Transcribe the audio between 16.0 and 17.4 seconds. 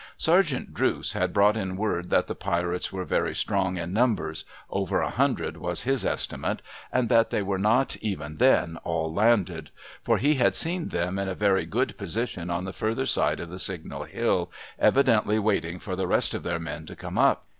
rest of their men to come